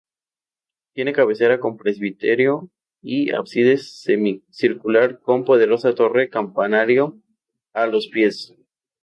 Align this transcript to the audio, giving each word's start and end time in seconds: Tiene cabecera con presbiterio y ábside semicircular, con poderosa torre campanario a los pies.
Tiene 0.95 1.13
cabecera 1.13 1.59
con 1.59 1.77
presbiterio 1.77 2.71
y 3.03 3.29
ábside 3.29 3.77
semicircular, 3.77 5.19
con 5.19 5.45
poderosa 5.45 5.93
torre 5.93 6.27
campanario 6.27 7.21
a 7.71 7.85
los 7.85 8.07
pies. 8.07 8.55